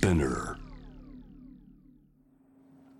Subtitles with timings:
[0.00, 0.56] Spinner.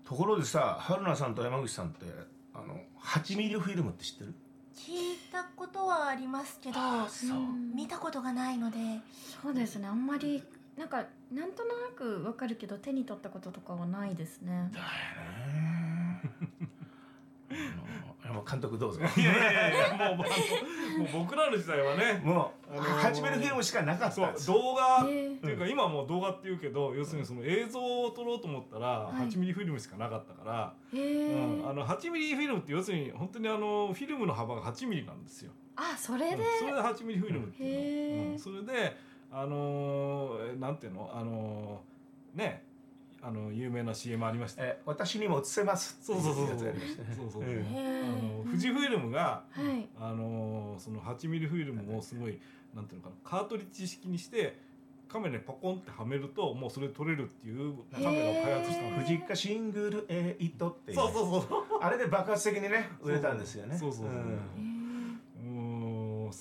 [0.05, 2.05] ところでさ春菜さんと山口さんって
[2.53, 4.35] あの8ミリフィルムって知ってる？
[4.75, 6.77] 聞いたことはありますけど
[7.73, 8.77] 見たことがないので。
[9.41, 9.87] そうですね。
[9.87, 10.43] あんまり
[10.77, 14.69] なんかなんとなくわかるけど手に取ったこととかはないですね。
[14.71, 14.91] だよね。
[15.67, 15.70] あ
[18.41, 18.99] の監督どうぞ。
[19.17, 24.49] いやいやいやもうもう僕らの時代はねもう、あのー8ミリフィルムしかなかったです。
[24.49, 29.27] よ動画っていうか今はもう動画っていうけど要するにその映像を撮ろうと思ったらはい。
[29.27, 35.51] 8ミリフィルムしかなかったから、へえ、うん、あの8ミリフィルムって要するに本当にあのフィルムの幅が8ミリなんですよ。
[35.75, 38.39] あそれで、うんそれで8ミリフィルムっていうの、うん。
[38.39, 38.97] それで
[39.31, 41.09] あのーえなんていうの？
[41.13, 42.60] あのーね
[43.23, 44.63] あの有名な CM ありました。
[44.63, 46.57] え私にも映せますそうそうそうそう。
[46.57, 46.69] そうそ
[47.27, 47.43] うそう。
[47.43, 52.39] あーの富士フィルムがはいあのーその8ミリフィルムをすごい
[52.75, 54.57] なんていうのかなカートリッジ式にして
[55.07, 58.95] カメラにパコンってはめるともうそれ撮れるっていうカメラを開発したの。
[58.95, 61.63] 富士カシングルエイトっていうそうそうそう。
[61.81, 64.70] あれで爆発的にね売れたんですよねそうそうそううん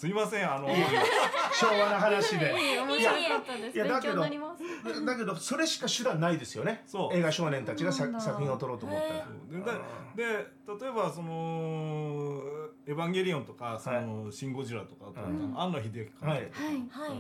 [0.01, 0.67] すいませんあの
[1.53, 2.55] 昭和の話で。
[2.57, 3.75] え面白かったです。
[3.77, 6.85] 勉いやだけどだけどそれしか手段ないですよね。
[6.87, 7.15] そう。
[7.15, 9.27] 映画少年たちが作品を撮ろうと思ったら。
[10.17, 10.33] ででで
[10.81, 12.41] 例えばその
[12.89, 15.53] 「エヴァンゲリオン」とか「そのシン・ゴジラ」とか、うん。
[15.55, 16.39] 庵野秀明監督とか、はい。
[16.39, 16.49] はい。
[16.49, 17.19] はい。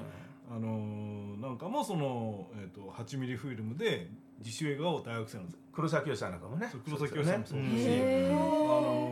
[0.51, 4.09] あのーなんかもその、えー、と8ミリフィルムで
[4.39, 6.73] 自主映画を大学生の黒崎さんなんかもね。
[6.83, 8.33] 黒崎良さんもそうだし、へー。
[8.33, 9.10] あのー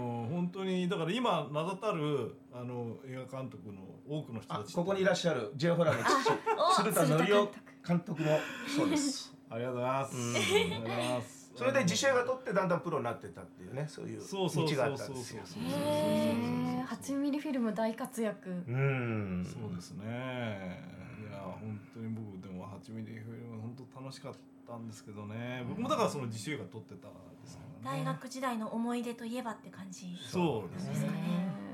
[0.48, 6.04] 本当にだから今名だたるあの映画監督の多くの人あたちここにいらっしゃる J ホラーの
[6.74, 7.52] 父鶴田則夫
[7.86, 8.40] 監督も。
[8.74, 9.34] そうです。
[9.50, 10.36] ありがとうございます、うん。
[10.36, 11.52] ありがとうございます。
[11.54, 15.42] それで自主映画撮ってだんだんプロになってったっていうねそういうそうそうそう道があったんですよ。
[15.44, 16.34] そうそうへ
[16.80, 18.48] え8ミリフィルム大活躍。
[18.48, 19.46] うん。
[19.46, 20.97] そうですね
[21.40, 24.34] 本当に僕でも8ミリフィルム本当楽しかっ
[24.66, 25.64] たんですけどね。
[25.68, 28.04] 僕もだからその自主映画撮ってたんですからね。
[28.04, 30.16] 大学時代の思い出といえばって感じ。
[30.20, 31.68] そうですかね。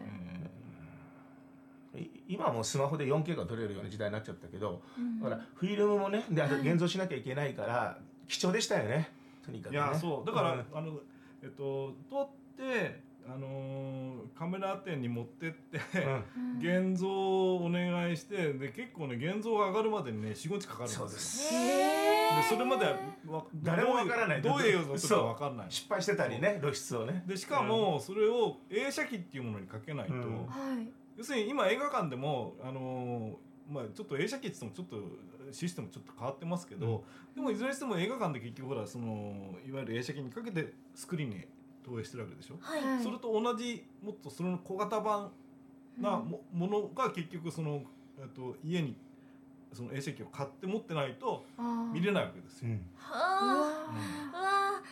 [2.26, 5.20] 今はもうスマホで 4K が撮れるような時代になっちゃったけど、うん。
[5.20, 9.12] だからフィルムもねであと現像しなきゃいけないから貴重でしたよね。
[9.44, 9.78] とにかくね。
[9.78, 10.26] えいやそう。
[10.26, 10.66] だから、ん。
[10.74, 10.98] あの
[11.42, 15.80] えっと撮ってあのーカメラ店に持ってって、
[16.60, 16.92] うん。
[16.92, 20.98] 現像をお願いしてで結構ね現像が上がるまでにね45日かかるんですよ。
[20.98, 21.50] そうです。
[21.50, 22.92] でそれまでは
[23.28, 24.42] わ誰もわからない。
[24.42, 25.66] どういう映像とかわかんない。
[25.68, 27.22] 失敗してたりね露出をね。
[27.26, 30.20] でしかもそれを映写機っていうものにかけないと、うん。
[30.46, 30.88] はい。
[31.16, 37.02] 要するに今映画館でもあのーまあちょっと映写機って言ってもちょっとシステムちょっと変わってますけど、
[37.34, 41.46] でもいずれにしても映画館で結局ほらそのいわゆる映写機にかけてスクリーンに
[41.84, 42.82] 投影してるわけでしょ、はい。
[42.82, 43.02] はい。
[43.02, 45.30] それと同じもっとその小型版
[46.00, 47.82] なも,、ものが結局その、
[48.18, 48.96] えっと、家に
[49.72, 51.44] その映写機を買って持ってないと
[51.92, 52.68] 見れないわけですよ。
[52.68, 52.74] うん。
[52.74, 53.22] うはわ
[54.32, 54.70] あ。
[54.72, 54.82] うわ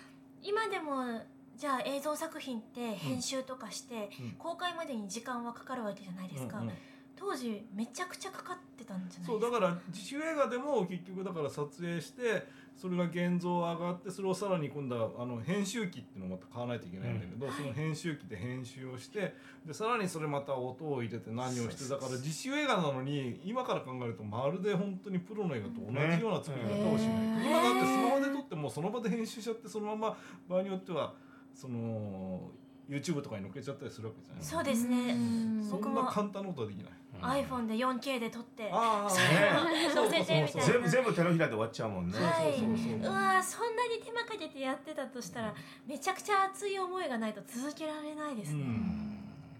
[0.43, 1.21] 今でも
[1.57, 4.31] じゃあ映像作品って編集とかして、うん。
[4.33, 6.73] 公開までに時間はかかるわけじゃないですか、うんうん
[7.23, 9.27] 当時めちゃくちゃかかってたんじゃないですか。
[9.27, 19.35] そうだから自主映画でも結局だから撮影してそれが現像上がってそれをさらに今度はあの編集機っていうのをまた買わないといけないんだけど、その編集機で編集をして
[19.65, 30.17] でさらにそれまた音を入れて何をしてだから自主映画なのに今から考えるとまるで本当にプロの映画と同じような作り方をしないと、ね今だってスマホで撮ってもその場で編集しちゃってそのまま
[30.49, 31.15] 場合によっては
[31.55, 32.51] その
[32.89, 34.43] YouTube とかに載っけちゃったりするわけじゃない。
[34.43, 35.13] そうですね。
[35.13, 35.65] うん。
[35.69, 36.93] そんな簡単なことはできない。
[37.23, 39.89] iPhone で 4K で撮ってああね。
[39.95, 40.63] 載せてみたいな。
[40.63, 42.59] 全部全部手のひらで終わっちゃうもんね、はい。
[42.59, 42.65] そ
[43.11, 45.55] うわーそんなに手間かけてやってたとしたら
[45.87, 48.65] めちゃくちゃ熱い思いがないと続けられないですね、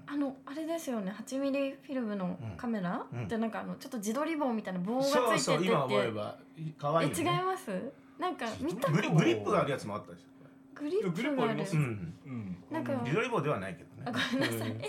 [0.07, 1.13] あのあれですよね。
[1.13, 3.25] 8ミリフィルムのカメラ、うん。
[3.25, 6.37] ってなんかあのちょっと自撮り棒みたいな棒がついててそうそう今思えば
[6.79, 7.93] 可愛い違いね、ます？
[8.19, 10.27] なんか見たグリグリップがあるやつもあったでしょ。
[10.75, 11.65] グリップがある。
[11.73, 12.65] うんうん。
[12.71, 14.07] なんか自撮り棒ではないけどね。
[14.07, 14.71] あごめんなさい。
[14.71, 14.81] うん。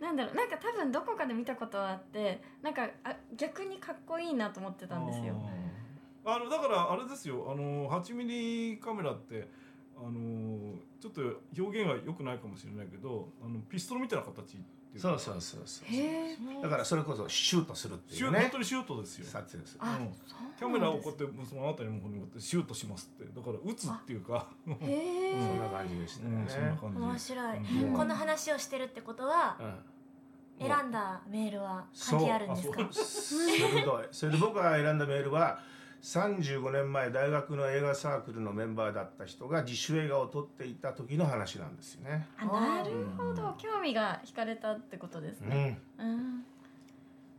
[0.00, 0.34] なんだろう。
[0.34, 5.34] なんか多分どこかで見たことはあってなんかあ逆にかっこいいなと思ってたんですよ。
[6.24, 7.50] あのだからあれですよ。
[7.50, 9.48] あの8ミリカメラって
[9.96, 11.22] あのちょっと
[11.56, 15.02] 表現は良くないかもしれないけどあのピストルみたいな形っていう。
[15.02, 16.62] かそうそうそうそう。
[16.62, 18.40] だからそれこそシュートするっていうね。
[18.40, 19.26] 本当にシュートですよ。
[19.26, 19.80] 撮影する。
[19.82, 20.12] あ、うん。
[20.26, 23.32] そうキャメラをこうやってそのあたりもこうやってシュートしますって。
[23.32, 24.46] だから撃つっていうか
[24.82, 26.36] へえ、そんな感じでしたね。
[26.36, 27.94] うん、そんな感じ面白い、うん。
[27.94, 30.66] この話をしてるってことはうん。
[30.66, 32.88] 選んだメールは関係あるんですか？
[32.92, 33.48] そう。
[33.48, 34.08] 鋭い。
[34.12, 35.58] それで僕が選んだメールは
[36.02, 42.26] 35年前大学の映画サークルのメンバーだった人が自主映画を撮っていた時の話なんですよね。
[42.38, 43.54] あなるほど。
[43.58, 46.44] 興味が惹かれたってことですうね、ん、うん、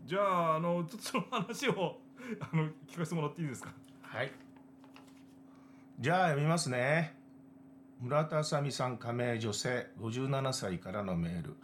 [0.06, 1.98] じゃああのちょっとその話を
[2.40, 3.74] あの聞かせてもらっていいですか？
[4.04, 4.32] はい。
[6.00, 7.16] じゃあ読みますね。
[8.00, 11.56] 村田あさみさん加盟女性57歳からのメール。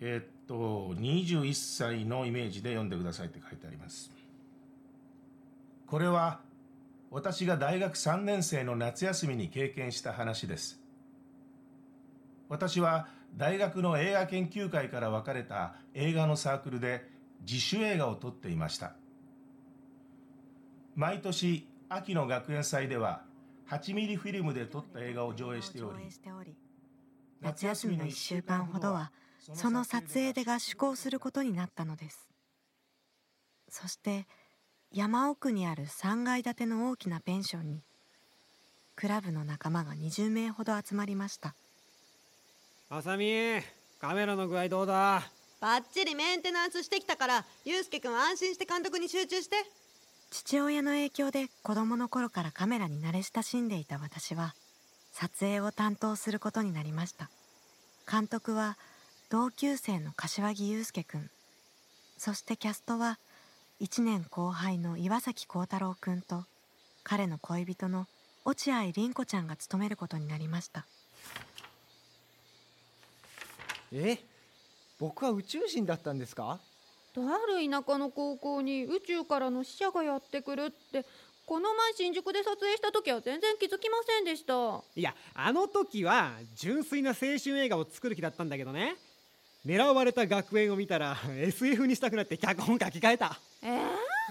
[0.00, 4.10] えーっと21歳のイメージで読んでくださいって書いてあります
[5.92, 6.40] これは
[7.10, 10.80] 私が大学3年生の夏休みに経験した話です。
[12.48, 17.06] 私は大学の映画研究会から分かれた映画のサークルで
[17.42, 18.94] 自主映画を撮っていました。
[20.94, 23.24] 毎年秋の学園祭では
[23.68, 26.56] 8ミリフィルムで撮った映画を上映しており
[27.42, 32.30] 夏休みの1週間ほどはその撮影で合宿をすることになったのです。
[33.68, 34.26] そして
[34.94, 37.80] 山奥にある3階建ての大きなペンションに
[38.94, 41.54] クラブの仲間が20名ほど集まりました。
[42.90, 43.32] あさみ
[43.98, 45.22] カメラの具合どうだ？
[45.60, 49.56] バッチリメンテナンスしてきたからゆうすけくん安心して監督に集中して。
[50.30, 54.54] 父親の影響で子供の頃からカメラに慣れ親しんでいた私は
[55.12, 57.30] 撮影を担当することになりました。
[58.10, 58.76] 監督は
[59.30, 61.30] 同級生の柏木雄介くん
[62.18, 63.18] そしてキャストは
[63.82, 66.44] 1年後輩の岩崎幸太郎くんと
[67.02, 68.06] 彼の恋人の
[68.44, 70.86] 落合凛子ちゃんが務めることになりました。
[73.92, 74.18] え？
[75.00, 76.60] 僕は宇宙人だったんですか？
[77.12, 81.04] とある田舎の高校に宇宙からの使者がやってくるって
[81.44, 84.80] この前新宿で撮影した時は全然気づきませんでした。
[84.94, 88.94] いやあの時は純粋な青春映画を作る気だったんだけどね
[89.64, 93.38] 狙われた学園を見たら SF にしたくなって脚本書き換えた。
[93.62, 93.68] え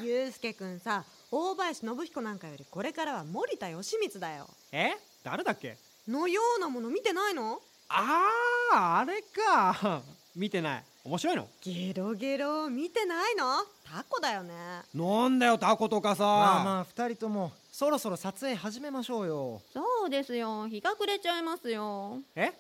[0.02, 4.48] ー、ゆうすけくんさ大林信彦なんかよりこれからは森田義満だよ。
[4.74, 4.92] え？
[5.24, 5.78] 誰だっけ？
[6.08, 7.62] のようなもの見てないの？
[7.88, 8.26] あ
[8.74, 10.02] ああれか。
[10.36, 10.84] 見てない。
[11.06, 11.48] 面白いの？
[11.62, 12.70] ゲロゲロ。
[12.70, 13.64] 見てないの？
[13.86, 14.54] タコだよね。
[14.94, 16.24] なんだよタコとかさ。
[16.26, 19.62] まあまあ2人ともそろそろ撮影始めましょうよ。
[19.74, 20.68] そうですよ。
[20.68, 22.20] 日が暮れちゃいますよ。
[22.36, 22.52] え？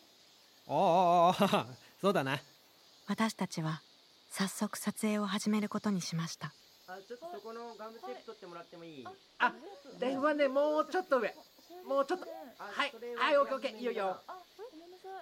[0.70, 1.66] ああ
[2.00, 2.40] そうだな
[3.08, 3.82] 私たちは
[4.30, 6.54] 早速撮影を始めることにしました。
[6.88, 9.08] あちょっとそこのガムテープ取ってもらってもいい？
[9.40, 9.54] あ
[10.00, 11.34] 電話ねもうちょっと上。
[11.88, 12.26] もうちょっと
[12.58, 12.94] はい。
[13.18, 14.18] はいオッケーオッケーいいよいいよ。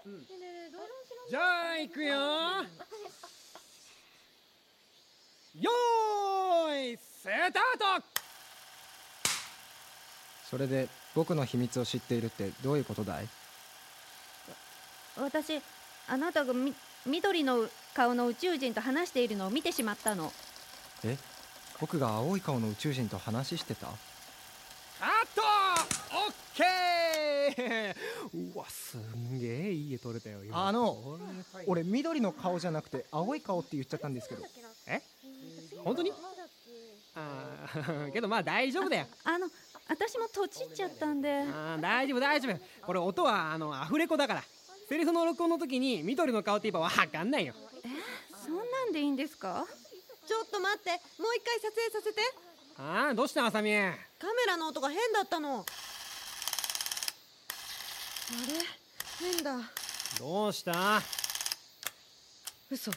[0.06, 0.26] うん。
[1.30, 1.40] じゃ
[1.72, 2.16] あ行くよ。
[5.60, 8.06] よーいスタート！
[10.50, 13.28] それで僕の秘密を知っているってどういうことだい？
[15.18, 15.60] 私
[16.08, 16.74] あなたがみ
[17.06, 20.32] 緑の顔の宇宙人と話しているのを見てしまったの。
[21.04, 21.18] え？
[21.80, 23.88] 僕が青い顔の宇宙人と話してた？
[23.88, 23.96] カッ
[25.34, 25.42] ト！
[26.12, 30.68] オッケーうわすんげえいい絵撮れたよ今。
[30.68, 31.18] あの
[31.68, 34.44] 俺緑の顔じゃなくて青い顔って言っちゃったんですけど。
[34.88, 35.02] え？
[35.84, 36.12] 本当に？
[37.16, 39.08] あー けどまあ大丈夫だよ。
[39.24, 39.50] あの
[39.88, 41.30] 私もとちっちゃったんで。
[41.32, 42.60] あー大丈夫大丈夫。
[42.86, 44.44] これ音はあのアフレコだから
[44.90, 47.54] セリフの録音の時に緑の顔って言えばわかんないよ。
[48.44, 49.68] そんなんでいいんですか？
[50.28, 50.96] ちょっと待っても
[51.30, 52.22] う一回撮影させて。
[52.80, 53.94] ああどうしたあさみカメ
[54.48, 55.60] ラの音が変だったの。
[55.60, 55.64] あ
[59.22, 59.28] れ？
[59.34, 59.58] 変だ。
[60.18, 61.04] どうした？
[62.72, 62.92] 嘘。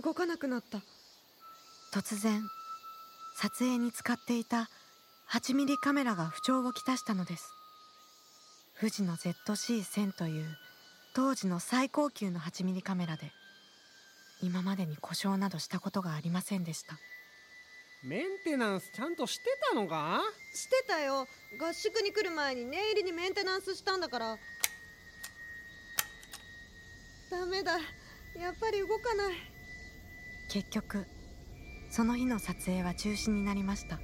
[0.00, 0.78] 動かなくなった。
[1.92, 2.42] 突然
[3.38, 4.70] 撮影に使っていた
[5.32, 7.52] 8ミリカメラが不調をきたしたのです。
[8.78, 10.46] 富士の ZC1000 という
[11.14, 13.32] 当時の最高級の8ミリカメラで
[14.40, 16.96] 今までに故障などしたことがありませんでした。
[18.02, 20.20] メンテナンスちゃんとしてたのか？
[20.54, 21.26] してたよ。
[21.60, 24.36] 合宿に来る前に念入りにメンテナンスしたんだから。
[27.30, 27.72] ダメだ。
[27.72, 29.34] やっぱり動かない。
[30.50, 31.06] 結局
[31.90, 34.00] その日の撮影は中止になりました。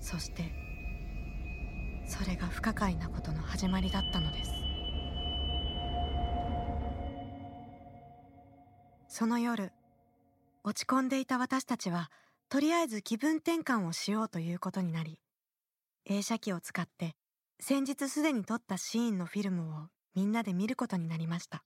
[0.00, 0.50] そして
[2.08, 4.50] それが不可解なことの始まりだったのです
[9.12, 9.72] その夜
[10.62, 12.12] 落ち込んでいた私たちは
[12.48, 15.18] とりあえず気分転換をしようということになり
[16.08, 17.16] 映写機を使って
[17.58, 21.64] 先日すでに撮ったシーンのフィルムをみんなで見ることになりました。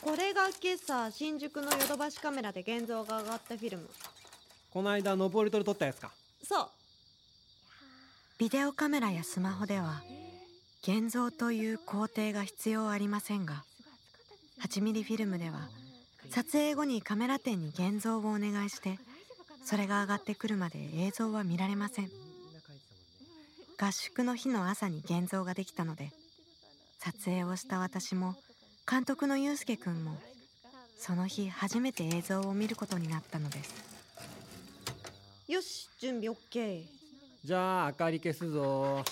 [0.00, 3.90] これが今朝新宿のヨドバシカメラで現像が上がったフィルム。
[4.70, 6.10] この間登り取り撮ったやつか。
[6.42, 6.68] そう。
[8.38, 10.02] ビデオカメラやスマホでは
[10.82, 13.64] 現像という工程が必要ありませんが
[14.62, 15.68] 8ミリフィルムでは
[16.30, 18.98] 撮影後にカメラ店に現像をお願いして
[19.64, 22.10] それが上がってくるまで映像は見られません。
[23.78, 26.10] 合宿の日の朝に現像ができたので
[26.98, 28.34] 撮影をした私も
[28.88, 30.18] 監督のゆうすけくんも
[30.98, 33.72] その日初めて映像を見ることになったのです。
[35.48, 36.84] よし準備 OK
[37.42, 39.02] じゃあ明かり消すぞ。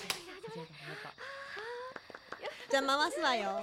[2.70, 3.62] じゃあ回すわよ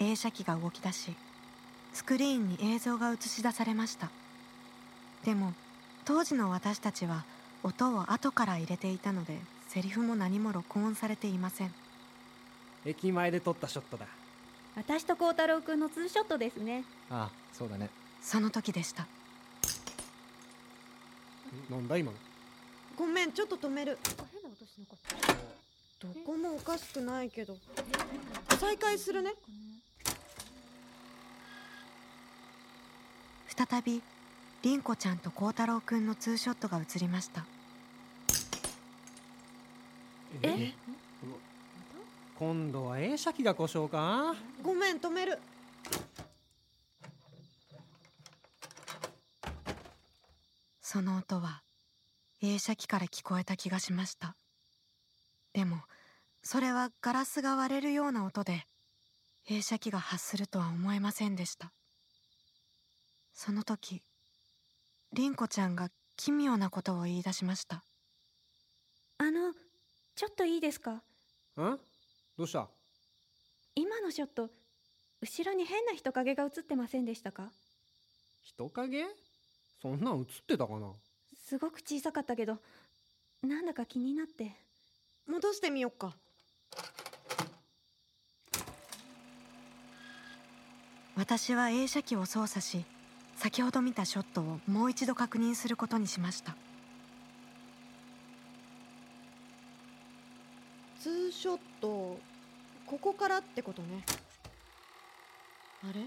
[0.00, 1.14] 映写機が動き出し
[1.92, 4.10] スクリーンに映像が映し出されました。
[5.24, 5.54] でも
[6.04, 7.24] 当時の私たちは
[7.62, 9.38] 音を後から入れていたので
[9.68, 11.74] セリフも何も録音されていません。
[12.84, 14.06] 駅前で撮ったショットだ。
[14.76, 16.84] 私と孝太郎くんのツーショットですね。
[17.10, 17.90] ああそうだね。
[18.20, 19.06] その時でした。
[21.70, 22.18] なんだ今の？
[22.96, 23.98] ごめんちょっと止める。
[24.32, 25.36] 変な音しなかっ
[26.00, 26.06] た。
[26.06, 27.56] どこもおかしくないけど。
[28.60, 29.32] 再開するね
[33.56, 34.02] 再び
[34.62, 37.46] 凛子ちゃんと孝太郎くんのツーショットが映りました。
[40.42, 40.74] え？
[42.38, 44.34] 今度は映写機が故障か？
[44.62, 45.38] ごめん止める。
[50.82, 51.62] その音は
[52.42, 54.36] 映写機から聞こえた気がしました。
[55.54, 55.78] でも
[56.42, 58.66] それはガラスが割れるような音で
[59.48, 61.72] 映写機が発するとは思えませんでした
[63.38, 64.00] その時
[65.12, 67.84] 凛子ちゃんが奇妙なことを言い出しました。
[69.18, 69.52] あの
[70.14, 70.92] ちょっといいですか？
[70.92, 71.02] ん
[71.58, 71.78] ど
[72.38, 72.66] うした？
[73.74, 74.48] 今のショット
[75.20, 77.50] 後ろに変な人影が映ってませんでしたか？
[78.42, 79.04] 人影？
[79.82, 80.90] そんなん映ってたかな？
[81.46, 82.56] すごく小さかったけど
[83.42, 84.52] なんだか気になって。
[85.28, 86.14] 戻してみよっか。
[91.16, 92.84] 私は映写機を操作し
[93.36, 96.56] 先ほど見たショットをもう一度確認することにしました。
[101.00, 102.18] ツーショット
[102.86, 104.04] ここからってことね。
[105.84, 106.00] あれ？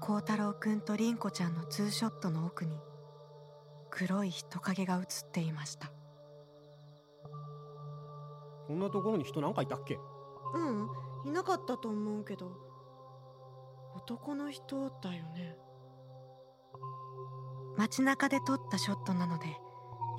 [0.00, 2.76] 孝太郎くんと凛子ちゃんのツーショットの奥に
[3.90, 5.90] 黒い人影が映っていました。
[8.66, 9.98] こんなところに人なんかいたっけ？
[10.54, 10.88] うん。
[11.24, 12.67] いなかったと思うけど
[13.98, 15.56] 男の人だよね。
[17.76, 19.46] 街中で撮ったショットなので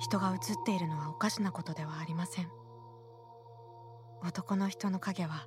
[0.00, 2.50] 人が映っているのはおかしなことではありません。
[4.22, 5.46] 男の人の影は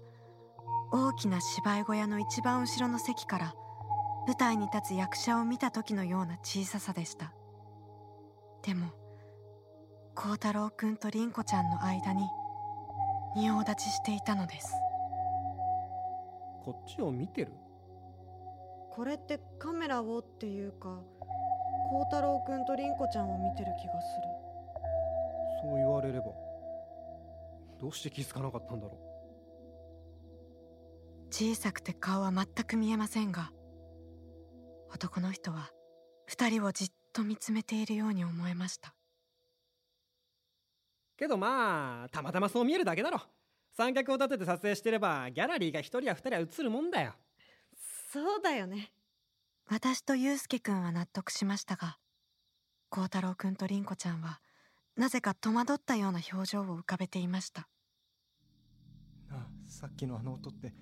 [0.91, 3.53] 大きな芝居小屋の一番後ろの席から
[4.25, 7.33] 舞台に立つ役者を見た時のような小ささでした。
[8.63, 8.87] でも
[10.15, 12.23] 孝太郎くんと凛子ちゃんの間に
[13.35, 14.73] 仁王立ちしていたのです。
[16.65, 17.53] こっちを見てる？
[18.95, 21.01] これってカメラをっていうか
[21.89, 24.43] 孝太郎くんと凛子ちゃんを見てる気がする。
[25.63, 26.27] そう言われれば
[27.79, 28.97] どうして気づかなかったんだろ
[31.31, 33.51] 小さくて顔は全く見えませんが
[34.93, 35.71] 男の人は
[36.27, 38.93] 二人をじっと見つめているように思えました。
[41.17, 43.21] けどまあたまたまそう見えるだけだろ。
[43.75, 47.15] 三脚を立てて撮影してればギャラリーが一人や二人は映るもんだよ
[48.13, 48.91] そうだよね。
[49.67, 51.97] 私と祐介くんは納得しましたが
[52.89, 54.39] 孝太郎くんと凛子ちゃんは
[54.95, 57.67] なぜか戸惑ったような表情を浮かべていました。
[59.31, 60.75] なあさっきのあの音って。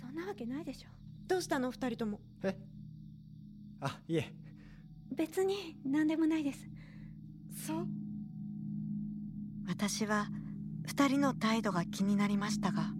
[0.00, 0.88] そんなわけないでしょ。
[1.28, 2.18] どうしたの二人とも？
[2.42, 2.58] え？
[3.80, 4.34] あいえ。
[5.14, 6.68] 別に何でもないです。
[7.64, 7.86] そう？
[9.68, 10.26] 私は
[10.84, 12.90] 二人の態度が気になりましたが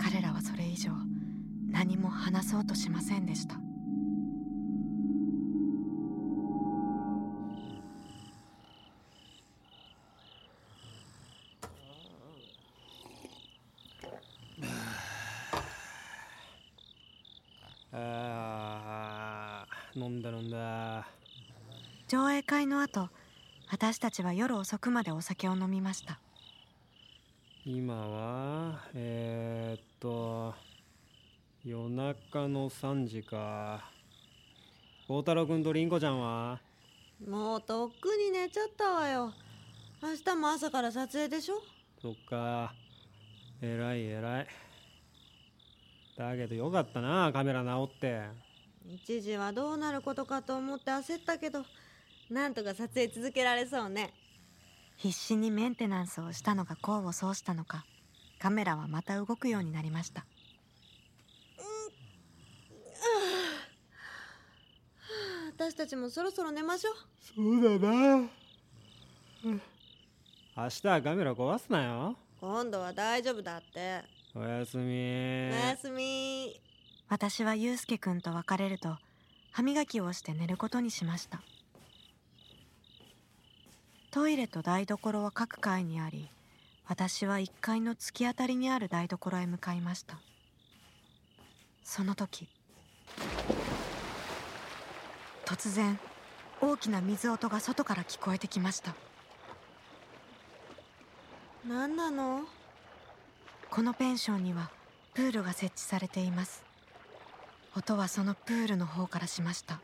[0.00, 0.92] 彼らはそれ以上
[1.70, 3.56] 何も話そうとしませんでした。
[17.92, 21.06] あー飲んだ飲んだ。
[22.08, 23.08] 上映会の後
[23.70, 26.18] 私たちは夜遅くまでお酒を飲みました。
[27.64, 30.54] 今はえー、っと
[31.68, 33.84] 夜中の3時か。
[35.06, 36.58] 孝太郎君と凛子ちゃんは？
[37.28, 39.34] もうとっくに寝ちゃったわよ。
[40.02, 41.60] 明日も朝から撮影でしょ？
[42.00, 42.72] そっか。
[43.60, 44.46] 偉い偉い。
[46.16, 48.22] だけどよかったなカメラ直って。
[48.86, 51.66] 一時はどうなることかと思って焦ったけど
[52.30, 54.14] なんとか撮影続けられそうね。
[54.96, 57.84] 必死にメンテナンスをしたのが功を奏したのか
[58.38, 60.24] カメラはまた動くようになりました
[65.58, 66.94] 私たちもそろそろ寝ましょう。
[67.34, 68.28] そうだな。
[69.42, 72.16] 明日はカメラ壊すなよ。
[72.40, 74.04] 今度は大丈夫だって。
[74.36, 74.84] あおやすみ。
[74.84, 76.60] おやすみ。
[77.08, 78.98] 私はゆうすけくんと別れると
[79.50, 81.42] 歯磨きをして寝ることにしました。
[84.12, 86.30] トイレと台所は各階にあり
[86.86, 90.20] 私は1階の突き当たりにある台所へ向かいました。
[91.82, 92.48] その時
[95.48, 95.98] 突然
[96.60, 98.94] 大きな水音が外から聞こえてきました。
[101.66, 102.42] 何なの？
[103.70, 104.68] このペンションには
[105.14, 106.62] プールが設置されています。
[107.74, 109.80] 音はそのプールの方からしました。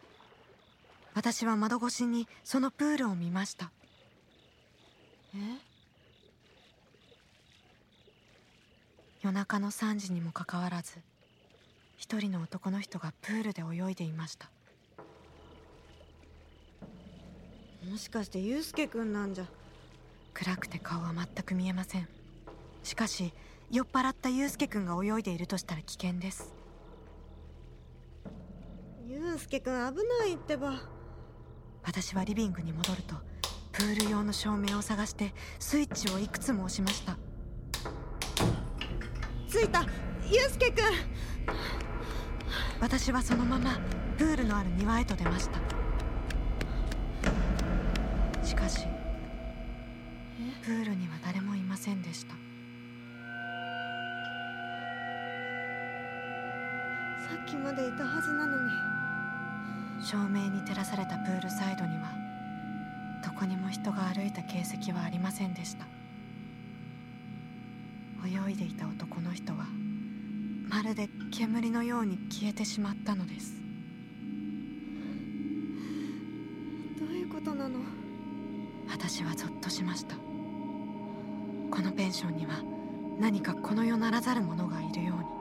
[1.15, 3.71] 私は窓越しにそのプールを見ました。
[5.35, 5.39] え？
[9.23, 10.99] 夜中の3時にもかかわらず
[11.97, 14.51] 一人の男の人がプールで泳いでいました
[17.91, 19.47] もしかしてゆうすけくんなんじゃ。
[20.33, 22.09] 暗くて顔は全く見えません。
[22.83, 23.33] しかし
[23.71, 26.55] 酔っ払ったゆうすけくんが泳いでいるとしたら危険です。
[29.07, 30.83] ゆうすけくん危ないってば。
[31.83, 33.17] 私はリビングに戻ると
[33.73, 37.17] プール用の照明を探してスイッチをいくつも押しました。
[39.51, 39.85] 着いた。
[40.31, 40.85] ゆうすけくん
[42.81, 43.79] 私はそのまま
[44.17, 45.74] プールのある庭へと出ました
[48.45, 48.87] しかし
[50.63, 52.35] プールには誰もいませんでした。
[52.35, 52.39] さ
[57.43, 58.71] っきまでいたはずなのに。
[60.03, 62.13] 照明に照らされたプールサイドには
[63.25, 65.87] どこにも人が歩いた形跡はありませんでした。
[68.27, 69.67] 泳いでいた男の人は
[70.69, 73.55] まるで煙のように消えてしまったのです。
[76.99, 77.81] どういうことなの？
[78.95, 80.15] 私はゾッとしました。
[80.15, 82.63] このペンションには
[83.19, 85.34] 何かこの世ならざる者がいるように。